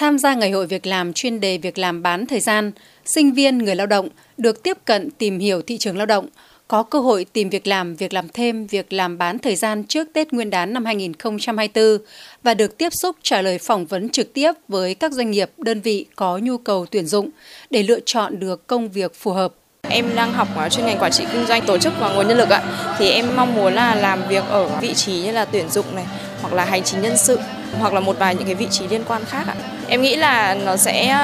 [0.00, 2.72] Tham gia ngày hội việc làm chuyên đề việc làm bán thời gian,
[3.04, 6.26] sinh viên người lao động được tiếp cận tìm hiểu thị trường lao động,
[6.68, 10.08] có cơ hội tìm việc làm, việc làm thêm, việc làm bán thời gian trước
[10.12, 11.98] Tết Nguyên đán năm 2024
[12.42, 15.80] và được tiếp xúc trả lời phỏng vấn trực tiếp với các doanh nghiệp, đơn
[15.80, 17.30] vị có nhu cầu tuyển dụng
[17.70, 19.54] để lựa chọn được công việc phù hợp.
[19.82, 22.50] Em đang học chuyên ngành quản trị kinh doanh tổ chức và nguồn nhân lực
[22.50, 22.94] ạ.
[22.98, 26.04] Thì em mong muốn là làm việc ở vị trí như là tuyển dụng này
[26.40, 27.38] hoặc là hành chính nhân sự
[27.78, 29.54] hoặc là một vài những cái vị trí liên quan khác ạ.
[29.88, 31.16] Em nghĩ là nó sẽ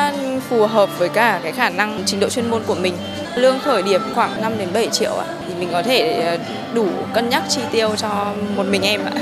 [0.48, 2.95] phù hợp với cả cái khả năng trình độ chuyên môn của mình.
[3.34, 6.38] Lương khởi điểm khoảng 5 đến 7 triệu ạ, thì mình có thể ờ,
[6.74, 9.12] đủ cân nhắc chi tiêu cho một mình em ạ.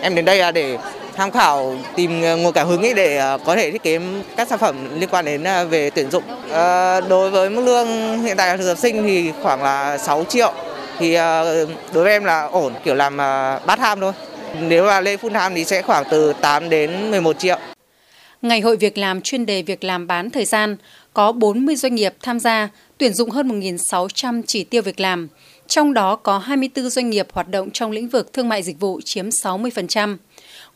[0.00, 0.78] Em đến đây là để
[1.16, 4.00] tham khảo, tìm nguồn cảm hứng ấy để ờ, có thể thiết kế
[4.36, 6.24] các sản phẩm liên quan đến ờ, về tuyển dụng.
[7.08, 10.52] đối với mức lương hiện tại là thực tập sinh thì khoảng là 6 triệu
[10.98, 11.14] thì
[11.92, 13.16] đối với em là ổn, kiểu làm
[13.66, 14.12] bát ham thôi.
[14.60, 17.58] Nếu mà lên full time thì sẽ khoảng từ 8 đến 11 triệu.
[18.42, 20.76] Ngày hội việc làm chuyên đề việc làm bán thời gian
[21.12, 25.28] có 40 doanh nghiệp tham gia, tuyển dụng hơn 1.600 chỉ tiêu việc làm.
[25.66, 29.00] Trong đó có 24 doanh nghiệp hoạt động trong lĩnh vực thương mại dịch vụ
[29.04, 30.16] chiếm 60%.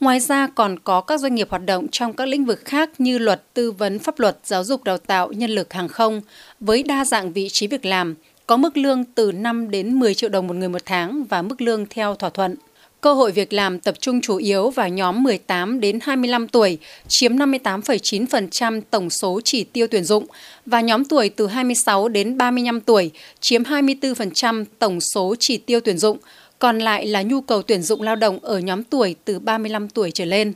[0.01, 3.19] Ngoài ra còn có các doanh nghiệp hoạt động trong các lĩnh vực khác như
[3.19, 6.21] luật, tư vấn pháp luật, giáo dục đào tạo, nhân lực hàng không
[6.61, 8.15] với đa dạng vị trí việc làm,
[8.47, 11.61] có mức lương từ 5 đến 10 triệu đồng một người một tháng và mức
[11.61, 12.57] lương theo thỏa thuận.
[13.01, 17.37] Cơ hội việc làm tập trung chủ yếu vào nhóm 18 đến 25 tuổi, chiếm
[17.37, 20.27] 58,9% tổng số chỉ tiêu tuyển dụng
[20.67, 25.99] và nhóm tuổi từ 26 đến 35 tuổi, chiếm 24% tổng số chỉ tiêu tuyển
[25.99, 26.19] dụng,
[26.59, 30.11] còn lại là nhu cầu tuyển dụng lao động ở nhóm tuổi từ 35 tuổi
[30.11, 30.53] trở lên.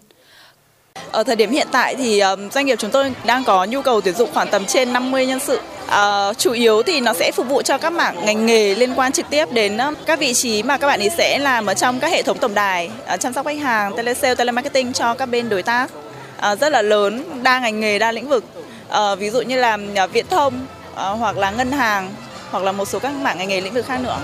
[1.13, 4.01] Ở thời điểm hiện tại thì ờ, doanh nghiệp chúng tôi đang có nhu cầu
[4.01, 5.61] tuyển dụng khoảng tầm trên 50 nhân sự.
[5.87, 9.13] À, chủ yếu thì nó sẽ phục vụ cho các mảng ngành nghề liên quan
[9.13, 12.11] trực tiếp đến các vị trí mà các bạn ấy sẽ làm ở trong các
[12.11, 15.63] hệ thống tổng đài, ờ, chăm sóc khách hàng, telesale, telemarketing cho các bên đối
[15.63, 15.91] tác
[16.37, 18.45] à, rất là lớn, đa ngành nghề, đa lĩnh vực.
[18.89, 19.79] À, ví dụ như là
[20.13, 22.11] viễn thông à, hoặc là ngân hàng
[22.51, 24.19] hoặc là một số các mảng ngành nghề lĩnh vực khác nữa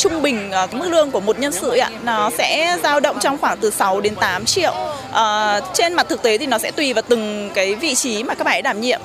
[0.00, 3.18] trung bình à, cái mức lương của một nhân sự ạ nó sẽ dao động
[3.20, 4.74] trong khoảng từ 6 đến 8 triệu.
[5.12, 8.34] À, trên mặt thực tế thì nó sẽ tùy vào từng cái vị trí mà
[8.34, 9.00] các bạn ấy đảm nhiệm.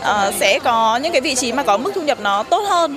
[0.00, 2.96] À, sẽ có những cái vị trí mà có mức thu nhập nó tốt hơn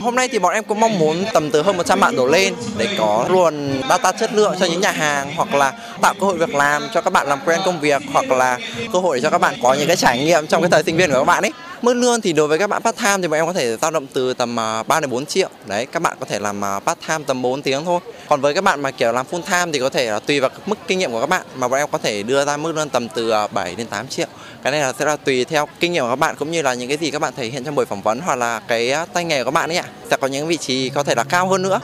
[0.00, 2.54] Hôm nay thì bọn em cũng mong muốn tầm từ hơn 100 bạn đổ lên
[2.78, 6.38] để có luồng data chất lượng cho những nhà hàng hoặc là tạo cơ hội
[6.38, 8.58] việc làm cho các bạn làm quen công việc hoặc là
[8.92, 11.10] cơ hội cho các bạn có những cái trải nghiệm trong cái thời sinh viên
[11.10, 11.52] của các bạn ấy.
[11.82, 13.90] Mức lương thì đối với các bạn part time thì bọn em có thể dao
[13.90, 15.48] động từ tầm à, 3 đến 4 triệu.
[15.66, 18.00] Đấy, các bạn có thể làm à, part time tầm 4 tiếng thôi.
[18.28, 20.50] Còn với các bạn mà kiểu làm full time thì có thể là tùy vào
[20.66, 22.88] mức kinh nghiệm của các bạn mà bọn em có thể đưa ra mức lương
[22.88, 24.26] tầm từ à, 7 đến 8 triệu.
[24.62, 26.74] Cái này là sẽ là tùy theo kinh nghiệm của các bạn cũng như là
[26.74, 29.24] những cái gì các bạn thể hiện trong buổi phỏng vấn hoặc là cái tay
[29.24, 29.84] nghề của các bạn ấy ạ.
[30.10, 31.80] Sẽ có những vị trí có thể là cao hơn nữa.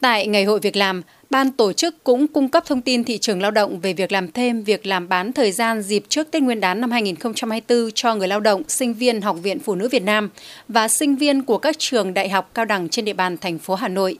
[0.00, 3.42] Tại Ngày hội Việc làm, ban tổ chức cũng cung cấp thông tin thị trường
[3.42, 6.60] lao động về việc làm thêm, việc làm bán thời gian dịp trước Tết Nguyên
[6.60, 10.30] đán năm 2024 cho người lao động, sinh viên Học viện Phụ nữ Việt Nam
[10.68, 13.74] và sinh viên của các trường đại học cao đẳng trên địa bàn thành phố
[13.74, 14.18] Hà Nội,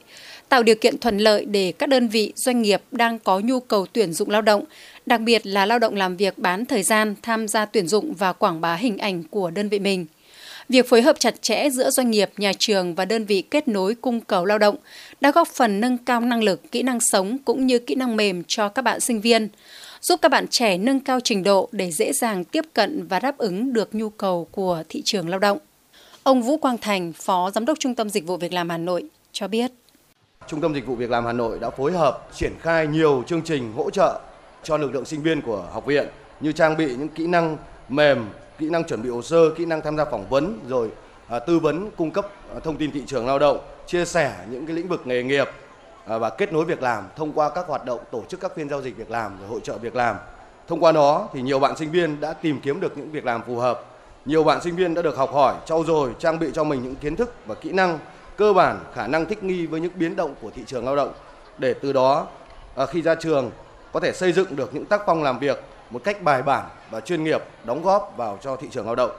[0.48, 3.86] tạo điều kiện thuận lợi để các đơn vị doanh nghiệp đang có nhu cầu
[3.92, 4.64] tuyển dụng lao động,
[5.06, 8.32] đặc biệt là lao động làm việc bán thời gian tham gia tuyển dụng và
[8.32, 10.06] quảng bá hình ảnh của đơn vị mình.
[10.68, 13.94] Việc phối hợp chặt chẽ giữa doanh nghiệp, nhà trường và đơn vị kết nối
[13.94, 14.76] cung cầu lao động
[15.20, 18.42] đã góp phần nâng cao năng lực, kỹ năng sống cũng như kỹ năng mềm
[18.48, 19.48] cho các bạn sinh viên,
[20.00, 23.38] giúp các bạn trẻ nâng cao trình độ để dễ dàng tiếp cận và đáp
[23.38, 25.58] ứng được nhu cầu của thị trường lao động.
[26.22, 29.04] Ông Vũ Quang Thành, Phó Giám đốc Trung tâm Dịch vụ Việc làm Hà Nội
[29.32, 29.70] cho biết.
[30.48, 33.42] Trung tâm Dịch vụ Việc làm Hà Nội đã phối hợp triển khai nhiều chương
[33.42, 34.20] trình hỗ trợ
[34.62, 36.06] cho lực lượng sinh viên của học viện
[36.40, 37.56] như trang bị những kỹ năng
[37.88, 38.26] mềm
[38.58, 40.90] kỹ năng chuẩn bị hồ sơ, kỹ năng tham gia phỏng vấn, rồi
[41.28, 44.66] à, tư vấn, cung cấp à, thông tin thị trường lao động, chia sẻ những
[44.66, 45.48] cái lĩnh vực nghề nghiệp
[46.06, 48.68] à, và kết nối việc làm thông qua các hoạt động tổ chức các phiên
[48.68, 50.16] giao dịch việc làm rồi hội trợ việc làm.
[50.68, 53.42] Thông qua đó thì nhiều bạn sinh viên đã tìm kiếm được những việc làm
[53.46, 53.84] phù hợp.
[54.24, 56.94] Nhiều bạn sinh viên đã được học hỏi, trau dồi, trang bị cho mình những
[56.94, 57.98] kiến thức và kỹ năng
[58.36, 61.12] cơ bản, khả năng thích nghi với những biến động của thị trường lao động
[61.58, 62.26] để từ đó
[62.76, 63.50] à, khi ra trường
[63.92, 67.00] có thể xây dựng được những tác phong làm việc một cách bài bản và
[67.00, 69.10] chuyên nghiệp đóng góp vào cho thị trường lao động.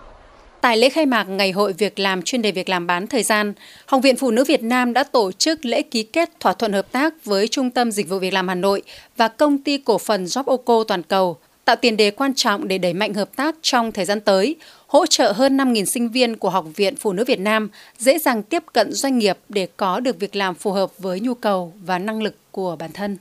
[0.62, 3.54] Tại lễ khai mạc Ngày hội Việc làm chuyên đề việc làm bán thời gian,
[3.86, 6.92] Học viện Phụ nữ Việt Nam đã tổ chức lễ ký kết thỏa thuận hợp
[6.92, 8.82] tác với Trung tâm Dịch vụ Việc làm Hà Nội
[9.18, 12.94] và Công ty Cổ phần Joboco Toàn cầu, tạo tiền đề quan trọng để đẩy
[12.94, 14.56] mạnh hợp tác trong thời gian tới,
[14.88, 18.44] hỗ trợ hơn 5.000 sinh viên của Học viện Phụ nữ Việt Nam dễ dàng
[18.44, 22.00] tiếp cận doanh nghiệp để có được việc làm phù hợp với nhu cầu và
[22.00, 23.18] năng lực của bản thân.